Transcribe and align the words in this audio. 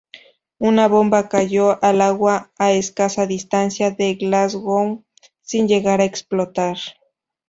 Una 0.57 0.87
bomba 0.87 1.29
cayó 1.29 1.77
al 1.83 2.01
agua 2.01 2.51
a 2.57 2.71
escasa 2.71 3.27
distancia 3.27 3.91
del 3.91 4.17
"Glasgow" 4.17 5.03
sin 5.43 5.67
llegar 5.67 6.01
a 6.01 6.05
explotar. 6.05 6.77